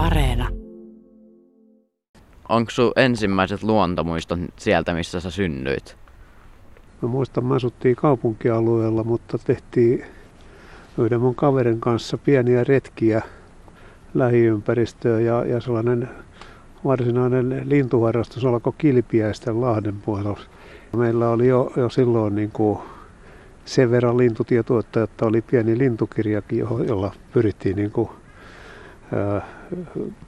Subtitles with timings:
[0.00, 0.48] Areena.
[2.48, 5.96] Onko sun ensimmäiset luontomuistot sieltä, missä sä synnyit?
[7.02, 10.04] Mä muistan, mä asuttiin kaupunkialueella, mutta tehtiin
[10.98, 13.22] yhden mun kaverin kanssa pieniä retkiä
[14.14, 16.08] lähiympäristöön ja, ja sellainen
[16.84, 20.40] varsinainen lintuharrastus alkoi Kilpiäisten Lahden puolella.
[20.96, 22.78] Meillä oli jo, jo silloin niin kuin
[23.64, 26.58] sen verran lintutietoa, että oli pieni lintukirjakin,
[26.88, 28.10] jolla pyrittiin niin kuin,
[29.14, 29.46] ää,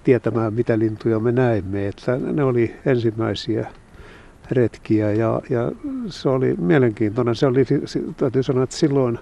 [0.04, 1.88] tietämään, mitä lintuja me näimme.
[1.88, 3.66] Että ne oli ensimmäisiä
[4.50, 5.72] retkiä ja, ja
[6.06, 7.34] se oli mielenkiintoinen.
[7.34, 7.64] Se oli,
[8.16, 9.18] täytyy sanoa, että silloin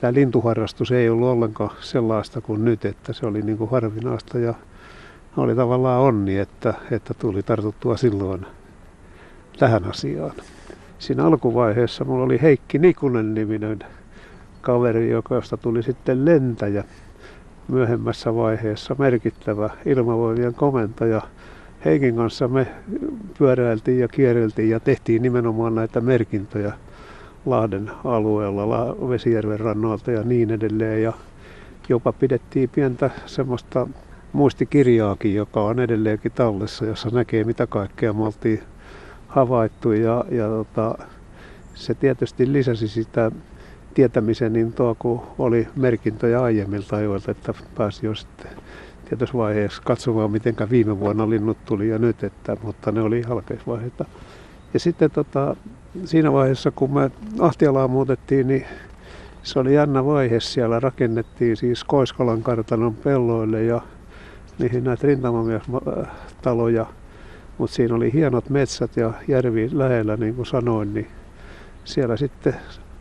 [0.00, 4.54] tämä lintuharrastus ei ollut ollenkaan sellaista kuin nyt, että se oli niin kuin harvinaista ja
[5.36, 8.46] oli tavallaan onni, että, että tuli tartuttua silloin
[9.58, 10.32] tähän asiaan.
[10.98, 13.78] Siinä alkuvaiheessa mulla oli Heikki Nikunen niminen
[14.60, 16.84] kaveri, josta tuli sitten lentäjä.
[17.70, 21.22] Myöhemmässä vaiheessa merkittävä ilmavoimien komentaja.
[21.84, 22.66] Heikin kanssa me
[23.38, 26.72] pyöräiltiin ja kierreltiin ja tehtiin nimenomaan näitä merkintöjä
[27.46, 31.02] Lahden alueella, Vesijärven rannoilta ja niin edelleen.
[31.02, 31.12] Ja
[31.88, 33.88] jopa pidettiin pientä semmoista
[34.32, 38.62] muistikirjaakin, joka on edelleenkin tallessa, jossa näkee mitä kaikkea me oltiin
[39.28, 39.92] havaittu.
[39.92, 40.98] Ja, ja tota,
[41.74, 43.30] se tietysti lisäsi sitä
[43.94, 48.50] tietämisen intoa, kun oli merkintöjä aiemmilta ajoilta, että pääsi jo sitten
[49.08, 54.04] tietyssä vaiheessa katsomaan, miten viime vuonna linnut tuli ja nyt, että, mutta ne oli halkeisvaiheita.
[54.74, 55.56] Ja sitten tota,
[56.04, 58.66] siinä vaiheessa, kun me Ahtialaa muutettiin, niin
[59.42, 60.40] se oli jännä vaihe.
[60.40, 63.80] Siellä rakennettiin siis Koiskalan kartanon pelloille ja
[64.58, 66.86] niihin näitä rintamamiestaloja.
[67.58, 71.06] Mutta siinä oli hienot metsät ja järvi lähellä, niin kuin sanoin, niin
[71.84, 72.56] siellä sitten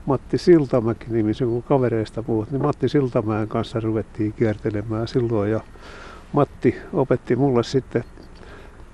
[0.10, 5.52] Matti Siltamäki nimisen, kun kavereista puhut, niin Matti Siltamäen kanssa ruvettiin kiertelemään silloin.
[5.52, 5.60] Ja
[6.34, 8.04] Matti opetti mulle sitten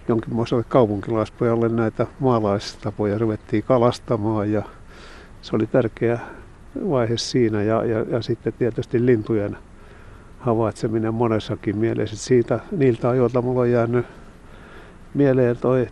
[0.07, 3.17] jonkinlaiselle kaupunkilaispojalle näitä maalaistapoja.
[3.17, 4.63] Ruvettiin kalastamaan ja
[5.41, 6.19] se oli tärkeä
[6.89, 7.63] vaihe siinä.
[7.63, 9.57] Ja, ja, ja sitten tietysti lintujen
[10.39, 12.17] havaitseminen monessakin mielessä.
[12.17, 14.05] Siitä, niiltä ajoilta mulla on jäänyt
[15.13, 15.87] mieleen toi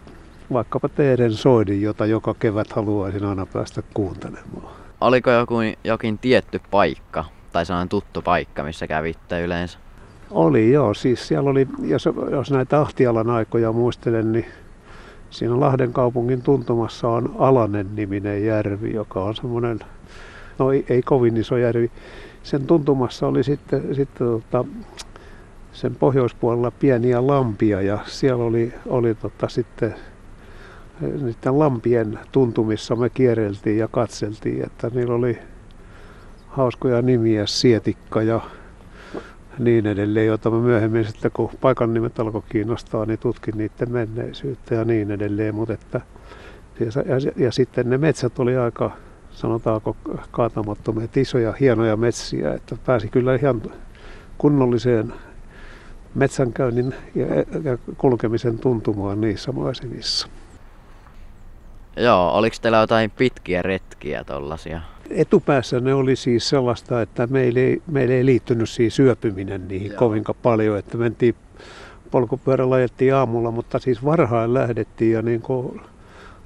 [0.54, 4.83] vaikkapa teidän soidin, jota joka kevät haluaisin aina päästä kuuntelemaan.
[5.04, 9.78] Oliko joku, jokin tietty paikka tai sellainen tuttu paikka, missä kävitte yleensä?
[10.32, 14.46] Oli joo, siis siellä oli, jos, jos näitä Ahtialan aikoja muistelen, niin
[15.30, 19.80] siinä Lahden kaupungin tuntumassa on Alanen niminen järvi, joka on semmoinen,
[20.60, 21.92] no ei, ei kovin iso järvi.
[22.44, 24.66] Sen tuntumassa oli sitten, sitten tota,
[25.74, 29.96] sen pohjoispuolella pieniä lampia ja siellä oli, oli tota, sitten
[31.02, 35.40] niiden lampien tuntumissa me kierreltiin ja katseltiin, että niillä oli
[36.48, 38.42] hauskoja nimiä, Sietikka ja
[39.60, 44.76] niin edelleen, joita mä myöhemmin sitten kun paikan nimet alkoi kiinnostaa, niin tutkin niiden menneisyyttä
[44.76, 45.56] ja niin edelleen.
[45.56, 46.02] Mutta että,
[46.80, 48.92] ja, ja, ja, sitten ne metsät oli aika,
[49.32, 49.98] sanotaanko,
[50.32, 53.62] kaatamattomia, isoja, hienoja metsiä, että pääsi kyllä ihan
[54.38, 55.14] kunnolliseen
[56.16, 57.26] metsänkäynnin ja,
[57.64, 60.28] ja kulkemisen tuntumaan niissä maisemissa.
[61.98, 64.82] Joo, oliko teillä jotain pitkiä retkiä tollasia?
[65.10, 70.00] Etupäässä ne oli siis sellaista, että meille ei, meille ei liittynyt siis syöpyminen niihin Joo.
[70.00, 71.36] kovinkaan paljon, että mentiin
[72.12, 75.82] polkupyörällä ajettiin aamulla, mutta siis varhain lähdettiin ja niin kuin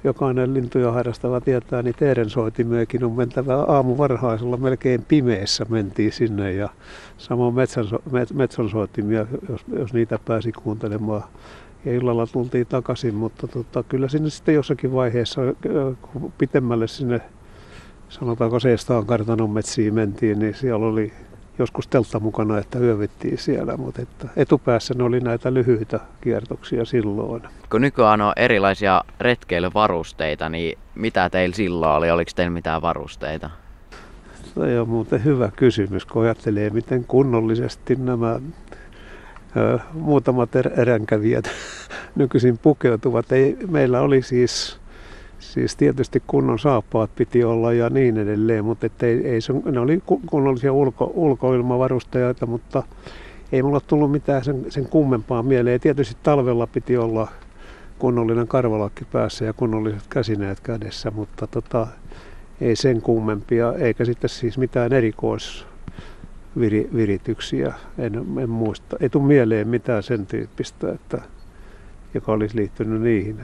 [0.04, 6.52] jokainen lintuja harrastava tietää, niin teidän soitimiakin on mentävä aamu varhaisella melkein pimeässä mentiin sinne
[6.52, 6.68] ja
[7.18, 7.84] samoin metsän,
[8.34, 11.22] metsän soitimia, jos, jos niitä pääsi kuuntelemaan
[11.88, 15.40] ja illalla tultiin takaisin, mutta tota, kyllä sinne sitten jossakin vaiheessa,
[16.02, 17.20] kun pitemmälle sinne
[18.08, 21.12] sanotaanko Seestaan kartanon metsiin mentiin, niin siellä oli
[21.58, 27.42] joskus teltta mukana, että yövittiin siellä, mutta että etupäässä ne oli näitä lyhyitä kiertoksia silloin.
[27.70, 32.10] Kun nykyään on erilaisia retkeilyvarusteita, niin mitä teillä silloin oli?
[32.10, 33.50] Oliko teillä mitään varusteita?
[34.54, 38.40] Se on muuten hyvä kysymys, kun ajattelee, miten kunnollisesti nämä
[39.92, 41.44] muutamat er-, eränkävijät
[42.16, 43.32] nykyisin pukeutuvat.
[43.32, 44.80] Ei, meillä oli siis
[45.38, 49.38] Siis tietysti kunnon saappaat piti olla ja niin edelleen, mutta ei, ei
[49.72, 52.82] ne oli kunnollisia ulko, ulkoilmavarusteita, mutta
[53.52, 55.80] ei mulla tullut mitään sen, sen kummempaa mieleen.
[55.80, 57.28] Tietysti talvella piti olla
[57.98, 61.86] kunnollinen karvalakki päässä ja kunnolliset käsineet kädessä, mutta tota,
[62.60, 64.92] ei sen kummempia, eikä sitten siis mitään
[66.56, 68.96] erikoisvirityksiä, en, en muista.
[69.00, 71.22] Ei tule mieleen mitään sen tyyppistä, että,
[72.14, 73.40] joka olisi liittynyt niihin.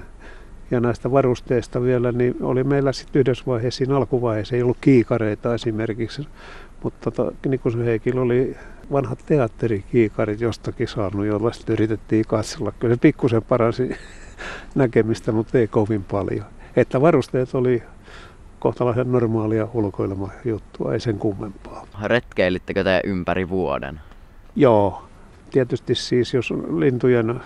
[0.71, 5.55] Ja näistä varusteista vielä, niin oli meillä sitten yhdessä vaiheessa, siinä alkuvaiheessa ei ollut kiikareita
[5.55, 6.29] esimerkiksi,
[6.83, 8.57] mutta tota, Nikusen Heikillä oli
[8.93, 12.73] vanhat teatterikiikarit jostakin saanut, jolla sitten yritettiin katsella.
[12.73, 13.97] Kyllä se pikkusen paransi
[14.75, 16.47] näkemistä, mutta ei kovin paljon.
[16.77, 17.83] Että varusteet oli
[18.65, 21.87] kohtalaisen normaalia ulkoilmajuttua, ei sen kummempaa.
[22.03, 24.01] Retkeilittekö te ympäri vuoden?
[24.57, 25.03] Joo,
[25.51, 27.41] tietysti siis jos lintujen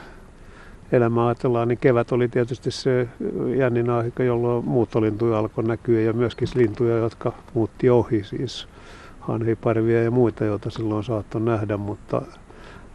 [0.93, 3.09] elämää ajatellaan, niin kevät oli tietysti se
[3.57, 8.69] jännin aika, jolloin muuttolintuja alkoi näkyä ja myöskin lintuja, jotka muutti ohi, siis
[9.21, 12.23] hanhiparvia ja muita, joita silloin saattoi nähdä, mutta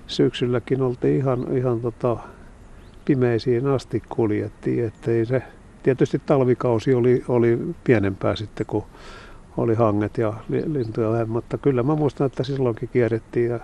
[0.07, 2.17] syksylläkin oltiin ihan, ihan tota,
[3.05, 5.43] pimeisiin asti kuljettiin, ettei se,
[5.83, 8.83] tietysti talvikausi oli, oli pienempää sitten, kun
[9.57, 13.59] oli hanget ja lintuja vähemmän, mutta kyllä mä muistan, että silloinkin kierrettiin ja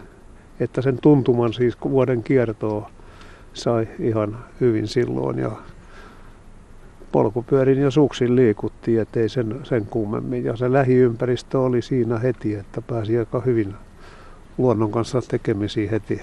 [0.59, 2.89] että sen tuntuman siis vuoden kiertoa
[3.53, 5.51] sai ihan hyvin silloin ja
[7.11, 10.43] polkupyörin ja suksin liikuttiin, ettei sen, sen kummemmin.
[10.43, 13.73] Ja se lähiympäristö oli siinä heti, että pääsi aika hyvin
[14.57, 16.21] luonnon kanssa tekemisiin heti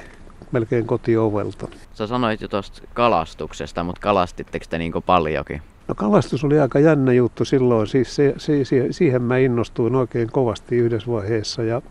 [0.52, 1.68] melkein kotiovelta.
[1.94, 5.62] Sä sanoit jo tuosta kalastuksesta, mutta kalastitteko te niin paljonkin?
[5.88, 10.28] No kalastus oli aika jännä juttu silloin, siis se, se, se, siihen mä innostuin oikein
[10.32, 11.62] kovasti yhdessä vaiheessa.
[11.62, 11.82] Ja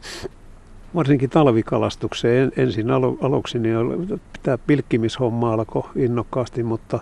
[0.95, 3.77] varsinkin talvikalastukseen ensin alu, aluksi niin
[4.33, 7.00] pitää pilkkimishomma alkoi innokkaasti, mutta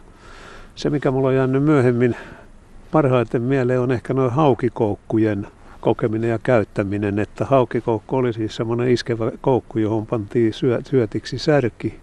[0.75, 2.15] se mikä mulla on jäänyt myöhemmin
[2.91, 5.47] parhaiten mieleen on ehkä noin haukikoukkujen
[5.81, 11.99] kokeminen ja käyttäminen, että haukikoukku oli siis semmoinen iskevä koukku, johon pantiin syö, syötiksi särki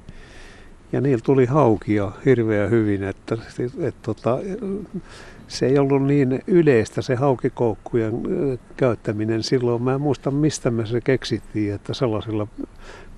[0.92, 3.36] ja niillä tuli haukia hirveän hyvin, että,
[3.80, 4.38] että, tota,
[5.48, 8.22] se ei ollut niin yleistä se haukikoukkujen
[8.76, 9.82] käyttäminen silloin.
[9.82, 12.46] Mä en muista mistä me se keksittiin, että sellaisilla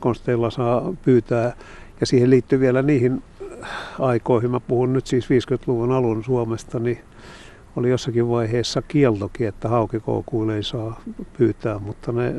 [0.01, 1.57] konsteilla saa pyytää.
[2.01, 3.23] Ja siihen liittyy vielä niihin
[3.99, 6.99] aikoihin, mä puhun nyt siis 50-luvun alun Suomesta, niin
[7.77, 11.01] oli jossakin vaiheessa kieltokin, että haukikoukuille ei saa
[11.39, 12.35] pyytää, mutta ne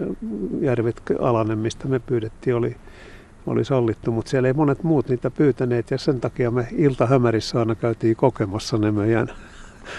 [0.61, 2.75] järvet alanen, mistä me pyydettiin, oli,
[3.45, 7.75] oli sallittu, mutta siellä ei monet muut niitä pyytäneet ja sen takia me iltahämärissä aina
[7.75, 9.27] käytiin kokemassa ne meidän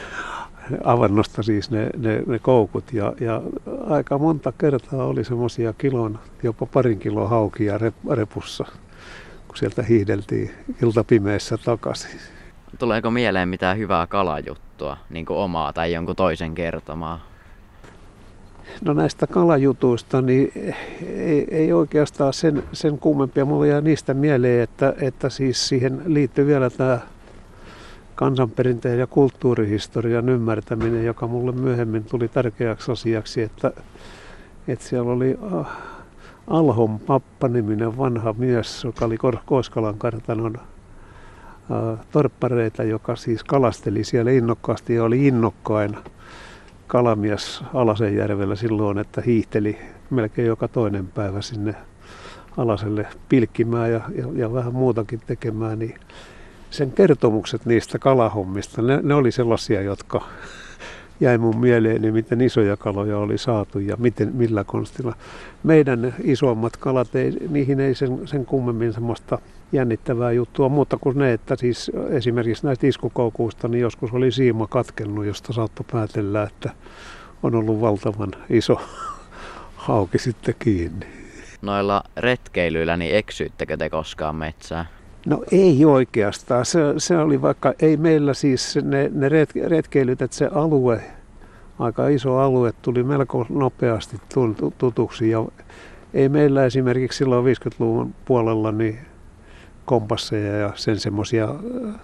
[0.84, 3.42] avannosta siis ne, ne, ne koukut ja, ja
[3.90, 8.64] aika monta kertaa oli semmoisia kilon, jopa parin kilon haukia rep, repussa,
[9.48, 10.50] kun sieltä hiihdeltiin
[10.82, 12.20] iltapimeessä takaisin.
[12.78, 17.33] Tuleeko mieleen mitään hyvää kalajuttua, niin kuin omaa tai jonkun toisen kertomaa?
[18.82, 20.52] No näistä kalajutuista, niin
[21.16, 23.44] ei, ei oikeastaan sen, sen kummempia.
[23.44, 26.98] Mulla jää niistä mieleen, että, että siis siihen liittyy vielä tämä
[28.14, 33.72] kansanperinteen ja kulttuurihistorian ymmärtäminen, joka mulle myöhemmin tuli tärkeäksi asiaksi, että,
[34.68, 35.66] että siellä oli äh,
[36.46, 39.16] Alhon pappa-niminen vanha mies, joka oli
[39.46, 45.96] Koiskalan kartanon äh, torppareita, joka siis kalasteli siellä innokkaasti ja oli innokkain
[46.94, 49.78] kalamies Alasenjärvellä silloin, että hiihteli
[50.10, 51.74] melkein joka toinen päivä sinne
[52.56, 55.94] Alaselle pilkkimään ja, ja, ja vähän muutakin tekemään, niin
[56.70, 60.22] sen kertomukset niistä kalahommista, ne, ne oli sellaisia, jotka
[61.20, 65.14] jäi mun mieleeni, miten isoja kaloja oli saatu ja miten, millä konstilla.
[65.62, 69.38] Meidän isommat kalat, ei, niihin ei sen, sen kummemmin semmoista
[69.72, 75.26] jännittävää juttua, mutta kuin ne, että siis esimerkiksi näistä iskukoukuista, niin joskus oli siima katkennut,
[75.26, 76.70] josta saattoi päätellä, että
[77.42, 78.80] on ollut valtavan iso
[79.86, 81.06] hauki sitten kiinni.
[81.62, 84.86] Noilla retkeilyillä, niin eksyyttekö te koskaan metsää?
[85.26, 86.66] No ei oikeastaan.
[86.66, 89.28] Se, se oli vaikka, ei meillä siis ne, ne
[89.68, 91.02] retkeilyt, että se alue,
[91.78, 94.16] aika iso alue, tuli melko nopeasti
[94.78, 95.30] tutuksi.
[95.30, 95.44] Ja
[96.14, 98.98] ei meillä esimerkiksi silloin 50-luvun puolella niin
[99.84, 102.00] kompasseja ja sen semmoisia äh,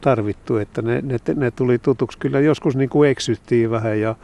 [0.00, 2.18] tarvittu, että ne, ne, ne tuli tutuksi.
[2.18, 4.14] Kyllä joskus niin kuin eksyttiin vähän ja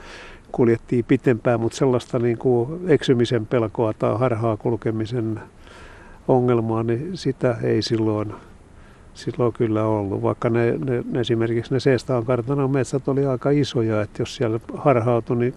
[0.52, 5.40] kuljettiin pitempään, mutta sellaista niin kuin eksymisen pelkoa tai harhaa kulkemisen
[6.28, 8.34] ongelmaa, niin sitä ei silloin,
[9.14, 10.22] silloin kyllä ollut.
[10.22, 15.36] Vaikka ne, ne, esimerkiksi ne Seestaan kartanon metsät oli aika isoja, että jos siellä harhautui,
[15.36, 15.54] niin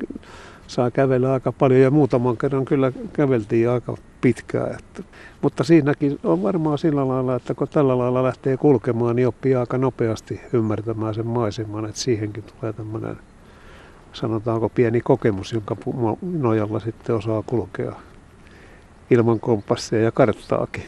[0.67, 4.72] saa kävellä aika paljon ja muutaman kerran kyllä käveltiin aika pitkään.
[4.79, 5.03] Että,
[5.41, 9.77] mutta siinäkin on varmaan sillä lailla, että kun tällä lailla lähtee kulkemaan, niin oppii aika
[9.77, 13.17] nopeasti ymmärtämään sen maiseman, että siihenkin tulee tämmöinen
[14.13, 15.75] sanotaanko pieni kokemus, jonka
[16.22, 17.96] nojalla sitten osaa kulkea
[19.10, 20.84] ilman kompassia ja karttaakin.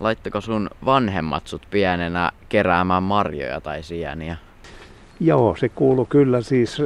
[0.00, 4.36] Laittako sun vanhemmat sut pienenä keräämään marjoja tai sieniä?
[5.24, 6.78] Joo, se kuuluu kyllä siis.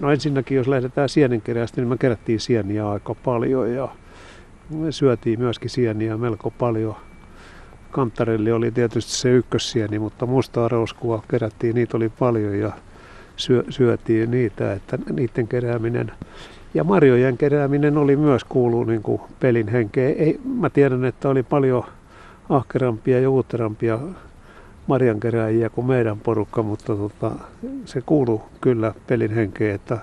[0.00, 3.88] No ensinnäkin jos lähdetään sieninkerästä, niin me kerättiin sieniä aika paljon ja
[4.70, 6.94] me syötiin myöskin sieniä melko paljon.
[7.90, 12.72] Kantarelli oli tietysti se ykkössieni, mutta mustaa rouskua kerättiin, niitä oli paljon ja
[13.36, 16.12] syö, syötiin niitä, että niiden kerääminen
[16.74, 20.16] Ja marjojen kerääminen oli myös kuuluu niin kuin pelin henkeen.
[20.18, 21.84] Ei, mä tiedän, että oli paljon
[22.48, 23.98] ahkerampia ja uuterampia
[24.86, 27.30] marjankerääjiä kuin meidän porukka, mutta tota,
[27.84, 29.98] se kuuluu kyllä pelin henkeen, että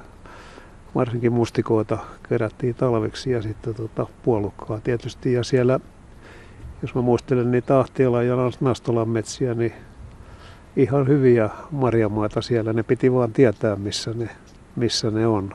[0.95, 1.97] varsinkin mustikoita
[2.29, 5.33] kerättiin talveksi ja sitten tota, puolukkaa tietysti.
[5.33, 5.79] Ja siellä,
[6.81, 9.73] jos mä muistelen niitä Ahtiolan ja Nastolan metsiä, niin
[10.75, 12.73] ihan hyviä marjamaita siellä.
[12.73, 14.29] Ne piti vaan tietää, missä ne,
[14.75, 15.53] missä ne on.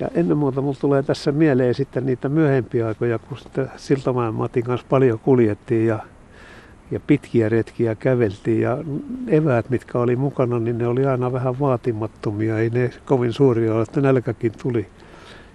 [0.00, 4.64] Ja ennen muuta mulla tulee tässä mieleen sitten niitä myöhempiä aikoja, kun sitten Siltamäen Matin
[4.64, 5.98] kanssa paljon kuljettiin ja,
[6.90, 8.60] ja pitkiä retkiä käveltiin.
[8.60, 8.78] Ja
[9.28, 12.58] eväät, mitkä oli mukana, niin ne oli aina vähän vaatimattomia.
[12.58, 14.86] Ei ne kovin suuria ole, että nälkäkin tuli.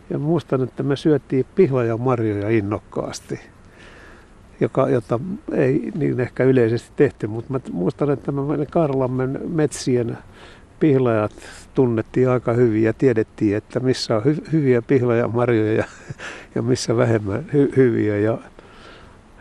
[0.10, 3.40] Ja muistan, että me syöttiin pihlaja marjoja innokkaasti
[4.60, 5.20] joka, jota
[5.52, 10.18] ei niin ehkä yleisesti tehty, mutta mä muistan, että me Karlammen metsien
[10.80, 11.32] pihlajat
[11.74, 15.84] tunnettiin aika hyvin ja tiedettiin, että missä on hy- hyviä pihlajamarjoja ja,
[16.56, 18.18] ja missä vähemmän hy- hyviä.
[18.18, 18.38] Ja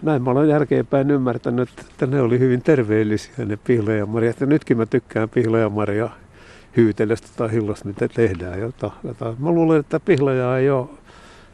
[0.02, 4.40] näin mä olen jälkeenpäin ymmärtänyt, että ne oli hyvin terveellisiä ne pihlajamarjat.
[4.40, 6.10] Ja nytkin mä tykkään pihlajamarja
[6.76, 8.60] hyytelestä tai hillosta, mitä tehdään.
[8.60, 9.34] Jota, jota.
[9.38, 10.88] Mä luulen, että pihlajaa ei ole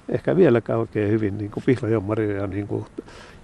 [0.08, 2.86] ehkä vieläkään oikein hyvin niin kuin pihlajamarjoja, niin kuin,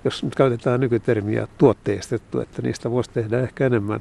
[0.05, 4.01] jos nyt käytetään nykytermiä tuotteistettu, että niistä voisi tehdä ehkä enemmän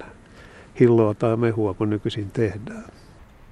[0.79, 2.85] hilloa tai mehua kuin nykyisin tehdään.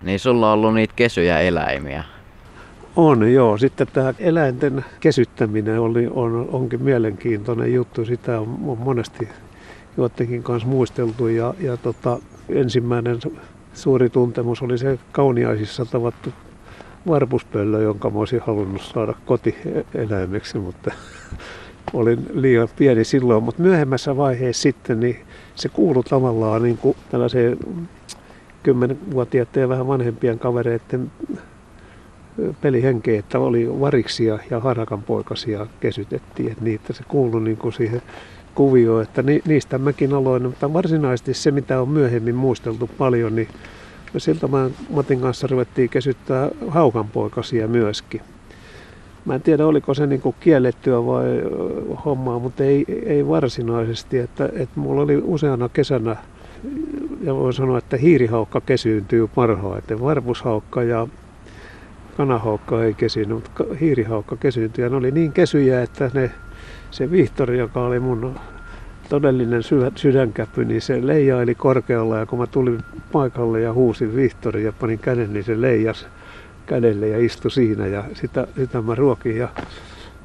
[0.03, 2.03] Niin sulla on ollut niitä kesyjä eläimiä.
[2.97, 3.57] On joo.
[3.57, 8.05] Sitten tämä eläinten kesyttäminen oli, on, onkin mielenkiintoinen juttu.
[8.05, 9.29] Sitä on, on monesti
[9.97, 11.27] joidenkin kanssa muisteltu.
[11.27, 13.19] Ja, ja tota, ensimmäinen
[13.73, 16.29] suuri tuntemus oli se kauniaisissa tavattu
[17.07, 20.91] varpuspöllö, jonka mä olisin halunnut saada kotieläimeksi, mutta
[21.93, 23.43] olin liian pieni silloin.
[23.43, 25.17] Mutta myöhemmässä vaiheessa sitten niin
[25.55, 27.57] se kuului tavallaan niin kuin tällaiseen
[28.63, 31.11] kymmenvuotiaiden ja vähän vanhempien kavereiden
[32.61, 38.01] pelihenkeä, että oli variksia ja harakan poikasia kesytettiin, että niitä se kuului niin kuin siihen
[38.55, 43.47] kuvioon, että ni, niistä mäkin aloin, mutta varsinaisesti se mitä on myöhemmin muisteltu paljon, niin
[44.17, 48.21] siltä mä Matin kanssa ruvettiin kesyttää haukanpoikasia myöskin.
[49.25, 51.25] Mä en tiedä, oliko se niin kiellettyä vai
[52.05, 54.17] hommaa, mutta ei, ei varsinaisesti.
[54.17, 56.15] Että, että mulla oli useana kesänä,
[57.23, 60.01] ja voin sanoa, että hiirihaukka kesyyntyy parhaiten.
[60.01, 61.07] Varpushaukka ja
[62.17, 64.83] kanahaukka ei kesynyt, mutta hiirihaukka kesyyntyi.
[64.83, 66.31] Ja ne oli niin kesyjä, että ne,
[66.91, 68.35] se Vihtori, joka oli mun
[69.09, 69.61] todellinen
[69.95, 72.79] sydänkäpy, niin se leijaili korkealla ja kun mä tulin
[73.11, 76.07] paikalle ja huusin Vihtori ja panin käden, niin se leijas
[76.65, 79.37] kädelle ja istui siinä ja sitä, sitä mä ruokin.
[79.37, 79.47] Ja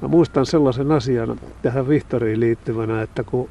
[0.03, 3.49] mä muistan sellaisen asian tähän Vihtoriin liittyvänä, että kun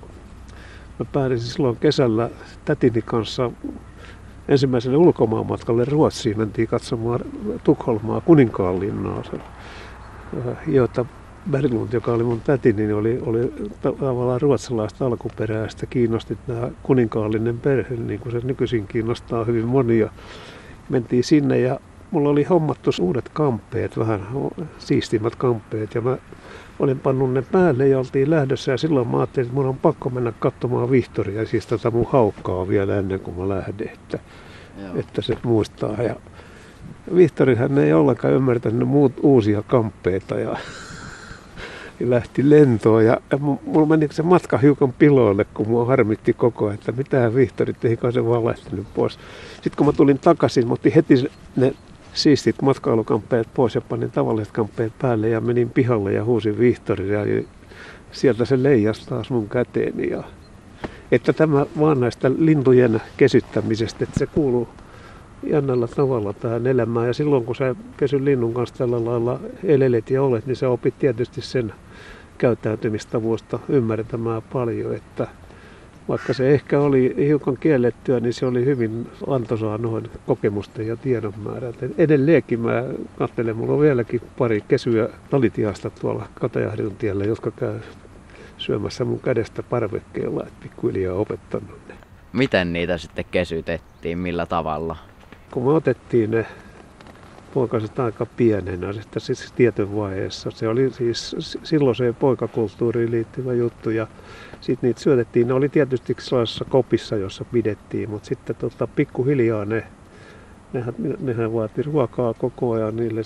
[0.99, 2.29] mä pääsin silloin kesällä
[2.65, 3.51] tätini kanssa
[4.47, 7.19] ensimmäiselle ulkomaanmatkalle Ruotsiin, mentiin katsomaan
[7.63, 9.23] Tukholmaa kuninkaanlinnaa,
[10.67, 11.05] jota
[11.51, 17.95] Berglund, joka oli mun täti, niin oli, oli tavallaan ruotsalaista alkuperäistä, kiinnosti tämä kuninkaallinen perhe,
[17.95, 20.09] niin kuin se nykyisin kiinnostaa hyvin monia.
[20.89, 21.79] Mentiin sinne ja
[22.11, 24.27] mulla oli hommattu uudet kamppeet, vähän
[24.77, 26.17] siistimmät kamppeet ja mä
[26.83, 30.09] olin pannut ne päälle ja oltiin lähdössä ja silloin mä ajattelin, että mun on pakko
[30.09, 34.19] mennä katsomaan Vihtoria, siis tätä mun haukkaa vielä ennen kuin mä lähden, että,
[34.95, 36.03] että se muistaa.
[36.03, 36.15] Ja
[37.15, 40.57] Vihtorihan ei ollenkaan ymmärtänyt muut uusia kamppeita ja
[42.09, 46.75] lähti lentoon ja, ja mulla meni se matka hiukan piloille, kun mua harmitti koko ajan,
[46.75, 49.19] että mitään Vihtorit, ei kai se vaan lähtenyt pois.
[49.53, 51.73] Sitten kun mä tulin takaisin, mä otin heti ne
[52.13, 57.43] siistit matkailukamppeet pois ja panin tavalliset kamppeet päälle ja menin pihalle ja huusin Vihtoria ja
[58.11, 60.09] sieltä se leijas taas mun käteeni.
[60.09, 60.23] Ja,
[61.11, 64.67] että tämä vaan näistä lintujen kesyttämisestä, että se kuuluu
[65.43, 67.07] jännällä tavalla tähän elämään.
[67.07, 70.99] Ja silloin kun sä kesyn linnun kanssa tällä lailla elelet ja olet, niin sä opit
[70.99, 71.73] tietysti sen
[72.37, 75.27] käyttäytymistavuista ymmärtämään paljon, että
[76.09, 81.33] vaikka se ehkä oli hiukan kiellettyä, niin se oli hyvin antoisaa noin kokemusten ja tiedon
[81.37, 81.85] määrältä.
[81.97, 82.83] Edelleenkin mä
[83.17, 87.79] katselen, mulla on vieläkin pari kesyä talitiasta tuolla Katajahdin tiellä, jotka käy
[88.57, 91.95] syömässä mun kädestä parvekkeella, että pikkuhiljaa opettanut ne.
[92.33, 94.97] Miten niitä sitten kesytettiin, millä tavalla?
[95.51, 96.45] Kun me otettiin ne
[97.53, 100.51] poikaset aika pienenä, että siis tietyn vaiheessa.
[100.51, 104.07] Se oli siis silloin se poikakulttuuriin liittyvä juttu ja
[104.61, 105.47] sitten niitä syötettiin.
[105.47, 109.87] Ne oli tietysti sellaisessa kopissa, jossa pidettiin, mutta sitten tota, pikkuhiljaa ne,
[110.73, 113.21] nehän, nehän vaati ruokaa koko ajan niille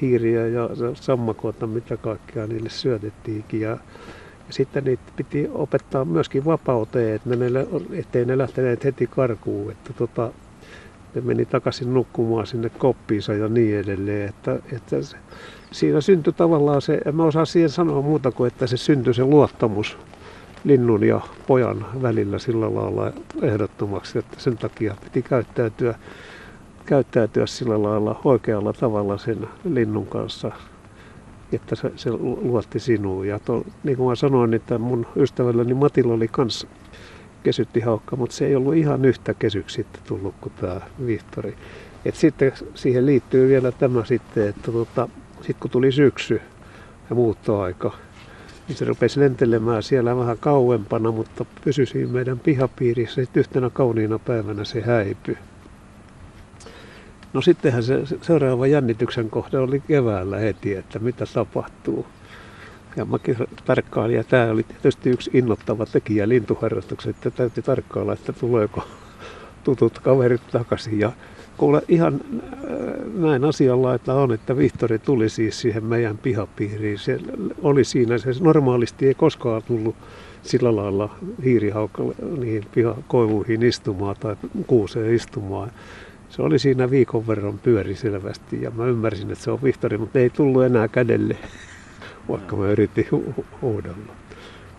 [0.00, 3.60] hiiriä ja sammakoita, mitä kaikkea niille syötettiinkin.
[3.60, 3.70] Ja,
[4.46, 7.46] ja sitten niitä piti opettaa myöskin vapauteen, että ne,
[7.92, 9.72] ettei ne lähteneet heti karkuun.
[9.72, 10.32] Että tota,
[11.14, 14.28] ne meni takaisin nukkumaan sinne koppiinsa ja niin edelleen.
[14.28, 15.16] Että, että se,
[15.72, 19.24] siinä syntyi tavallaan se, en mä osaa siihen sanoa muuta kuin, että se syntyi se
[19.24, 19.98] luottamus
[20.64, 25.94] linnun ja pojan välillä sillä lailla ehdottomaksi, että sen takia piti käyttäytyä,
[26.86, 30.52] käyttäytyä sillä lailla oikealla tavalla sen linnun kanssa,
[31.52, 32.10] että se, se
[32.42, 33.26] luotti sinuun.
[33.26, 36.28] Ja to, niin kuin mä sanoin, että mun ystävälläni Matilla oli
[37.44, 41.56] kans kesyttihaukka, mutta se ei ollut ihan yhtä kesyksi sitten tullut kuin tämä Vihtori.
[42.04, 46.40] Et sitten siihen liittyy vielä tämä sitten, että tota, sitten kun tuli syksy
[47.10, 47.92] ja muuttoaika,
[48.68, 53.22] niin se rupesi lentelemään siellä vähän kauempana, mutta pysyi siinä meidän pihapiirissä.
[53.22, 55.38] Sitten yhtenä kauniina päivänä se häipyi.
[57.32, 62.06] No sittenhän se seuraava jännityksen kohde oli keväällä heti, että mitä tapahtuu.
[62.96, 68.32] Ja mäkin tarkkailin, ja tämä oli tietysti yksi innoittava tekijä lintuharrastukset, että täytyy tarkkailla, että
[68.32, 68.84] tuleeko
[69.64, 70.98] tutut kaverit takaisin.
[70.98, 71.12] Ja
[71.56, 72.50] kuule ihan äh,
[73.14, 76.98] näin asialla, että on, että Vihtori tuli siis siihen meidän pihapiiriin.
[76.98, 77.18] Se
[77.62, 79.96] oli siinä, se normaalisti ei koskaan tullut
[80.42, 84.36] sillä lailla hiirihaukalle niihin pihakoivuihin istumaan tai
[84.66, 85.70] kuuseen istumaan.
[86.28, 90.18] Se oli siinä viikon verran pyöri selvästi ja mä ymmärsin, että se on Vihtori, mutta
[90.18, 91.36] ei tullut enää kädelle,
[92.28, 93.06] vaikka mä yritin
[93.62, 94.12] huudella.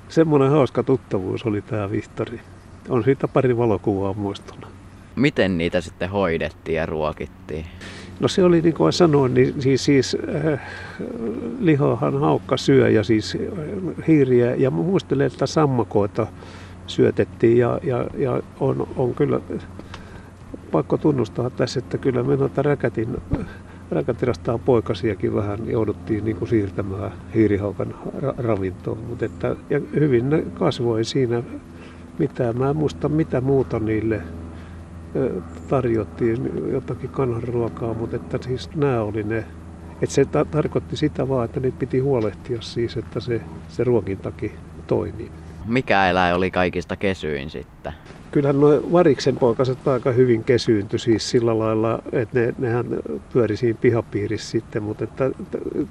[0.10, 2.40] Semmoinen hauska tuttavuus oli tämä Vihtori.
[2.90, 4.68] On siitä pari valokuvaa muistona
[5.16, 7.66] miten niitä sitten hoidettiin ja ruokittiin?
[8.20, 10.60] No se oli niin kuin sanoin, niin siis, siis äh,
[11.60, 16.28] lihahan haukka syö ja siis äh, hiiriä ja muistelen, että sammakoita
[16.88, 19.40] syötettiin ja, ja, ja on, on kyllä
[20.72, 23.18] pakko tunnustaa tässä, että kyllä me noita räkätin,
[23.92, 30.44] räkätirastaan poikasiakin vähän jouduttiin niin kuin siirtämään hiirihaukan ra- ravintoon, mutta että, ja hyvin ne
[30.54, 31.44] kasvoi siinä
[32.20, 32.58] mitään.
[32.58, 34.22] Mä en muista mitä muuta niille
[35.68, 39.46] tarjottiin jotakin kananruokaa, mutta että siis nämä oli ne.
[40.02, 44.52] Että se ta- tarkoitti sitä vaan, että niitä piti huolehtia siis, että se, se ruokintakin
[44.88, 45.32] toimii.
[45.68, 47.94] Mikä eläin oli kaikista kesyin sitten?
[48.32, 52.86] Kyllähän nuo variksen poikaset aika hyvin kesyyntyi siis sillä lailla, että ne, nehän
[53.34, 55.32] pyöri siinä pihapiirissä sitten, mutta että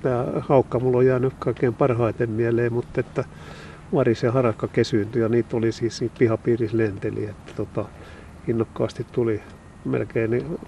[0.02, 3.24] tämä haukka mulla on jäänyt kaikkein parhaiten mieleen, mutta että
[3.94, 7.84] varis ja harakka kesyyntyi ja niitä oli siis siinä pihapiirissä lenteli, että tota,
[8.48, 9.42] innokkaasti tuli
[9.84, 10.58] melkein niin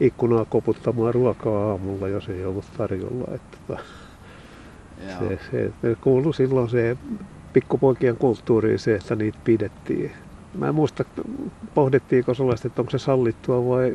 [0.00, 3.34] ikkunaa koputtamaan ruokaa aamulla, jos ei ollut tarjolla.
[3.34, 3.82] Että tota,
[5.18, 6.96] se, se, se kuului silloin se
[7.52, 10.12] pikkupoikien kulttuuriin se, että niitä pidettiin.
[10.54, 11.04] Mä en muista,
[11.74, 13.94] pohdittiinko sellaista, että onko se sallittua vai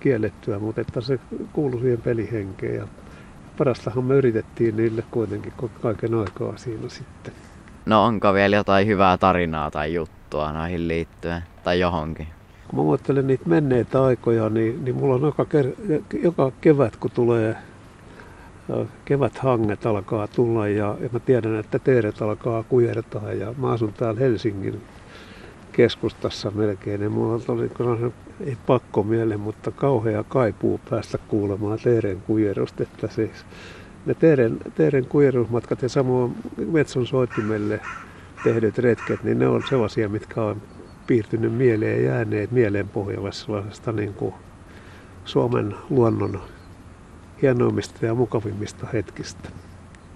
[0.00, 1.18] kiellettyä, mutta että se
[1.52, 2.74] kuului siihen pelihenkeen.
[2.74, 2.88] Ja
[3.58, 7.32] parastahan me yritettiin niille kuitenkin kaiken aikaa siinä sitten.
[7.86, 12.26] No onko vielä jotain hyvää tarinaa tai juttua noihin liittyen tai johonkin?
[12.72, 15.46] kun mä muistelen niitä menneitä aikoja, niin, niin mulla on joka,
[16.22, 17.56] joka kevät, kun tulee
[19.04, 24.20] keväthanget alkaa tulla ja, ja mä tiedän, että teeret alkaa kujertaa ja mä asun täällä
[24.20, 24.82] Helsingin
[25.72, 27.02] keskustassa melkein.
[27.02, 27.70] Ja mulla oli
[28.40, 32.82] ei pakko miele, mutta kauhea kaipuu päästä kuulemaan teeren kujerusta.
[32.82, 33.46] Että siis
[34.06, 36.34] ne teeren, teeren kujerusmatkat ja samoin
[36.72, 37.80] Metson soittimelle
[38.44, 40.62] tehdyt retket, niin ne on sellaisia, mitkä on
[41.06, 44.34] piirtynyt mieleen ja jääneet mieleen pohjalle sellaisesta niin kuin
[45.24, 46.40] Suomen luonnon
[47.42, 49.61] hienoimmista ja mukavimmista hetkistä.